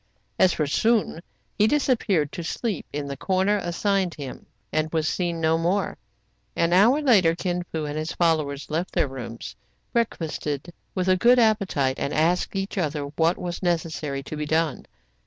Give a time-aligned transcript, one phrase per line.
[0.39, 1.21] As for Soun,
[1.59, 5.95] he disappeared to sleep in the corner assigned him, and was seen no more.
[6.55, 9.55] An hour later Kin Fo and his followers left their rooms,
[9.93, 14.87] breakfasted with a good appetite, and asked each other what was necessary to be done.